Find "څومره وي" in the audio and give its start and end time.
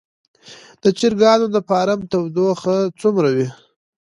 3.01-3.47